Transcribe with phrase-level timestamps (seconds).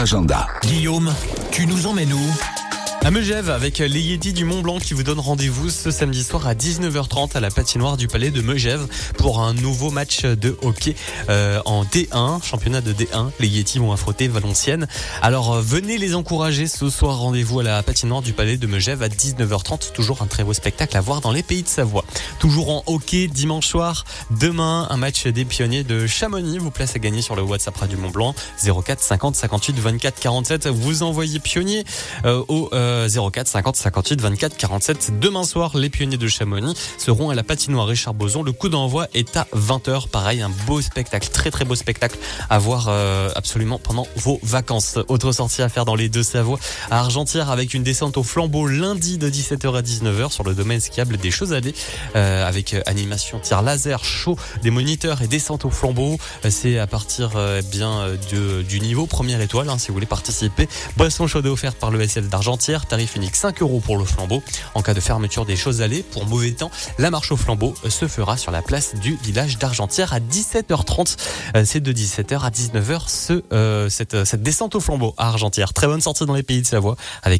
[0.00, 0.46] Agenda.
[0.62, 1.14] Guillaume,
[1.50, 2.59] tu nous emmènes où?
[3.02, 6.46] À Megève, avec les Yétis du Mont Blanc qui vous donnent rendez-vous ce samedi soir
[6.46, 10.94] à 19h30 à la patinoire du Palais de Megève pour un nouveau match de hockey
[11.30, 13.30] euh, en D1, championnat de D1.
[13.40, 14.86] Les Yétis vont affronter Valenciennes.
[15.22, 17.20] Alors euh, venez les encourager ce soir.
[17.20, 19.92] Rendez-vous à la patinoire du Palais de Megève à 19h30.
[19.92, 22.04] Toujours un très beau spectacle à voir dans les pays de Savoie.
[22.38, 24.04] Toujours en hockey dimanche soir.
[24.30, 27.98] Demain, un match des pionniers de Chamonix vous place à gagner sur le WhatsApp Radio
[27.98, 30.66] Mont Blanc 04 50 58 24 47.
[30.66, 31.84] Vous envoyez pionnier
[32.26, 32.68] euh, au
[33.08, 35.20] 04 50 58 24 47.
[35.20, 38.42] Demain soir, les pionniers de Chamonix seront à la patinoire Richard Boson.
[38.42, 40.08] Le coup d'envoi est à 20h.
[40.08, 44.98] Pareil, un beau spectacle, très très beau spectacle à voir euh, absolument pendant vos vacances.
[45.08, 46.58] Autre sortie à faire dans les deux Savoies
[46.90, 50.80] à Argentière avec une descente au flambeau lundi de 17h à 19h sur le domaine
[50.80, 51.74] skiable des Choses-Allées
[52.16, 56.18] euh, avec euh, animation tir laser, chaud, des moniteurs et descente au flambeau.
[56.44, 58.08] Euh, C'est à partir euh, bien
[58.68, 60.68] du niveau première étoile hein, si vous voulez participer.
[60.96, 62.79] Boisson chaude offerte par le SL d'Argentière.
[62.86, 64.42] Tarif unique 5 euros pour le flambeau.
[64.74, 67.90] En cas de fermeture des choses allées pour mauvais temps, la marche au flambeau euh,
[67.90, 71.16] se fera sur la place du village d'Argentière à 17h30.
[71.56, 75.72] Euh, C'est de 17h à 19h ce, euh, cette, descente au flambeau à Argentière.
[75.72, 77.38] Très bonne sortie dans les pays de Savoie avec